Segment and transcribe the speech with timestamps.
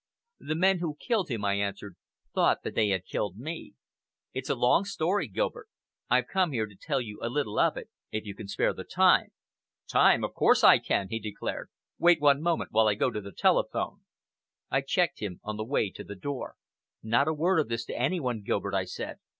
[0.39, 1.95] "The men who killed him," I answered,
[2.33, 3.73] "thought that they had killed me.
[4.33, 5.67] It's a long story, Gilbert.
[6.09, 8.83] I've come here to tell you a little of it, if you can spare the
[8.83, 9.29] time."
[9.87, 10.23] "Time!
[10.23, 11.69] Of course I can," he declared.
[11.99, 13.99] "Wait one moment while I go to the telephone."
[14.71, 16.55] I checked him on the way to the door.
[17.03, 19.17] "Not a word of this to any one, Gilbert," I said.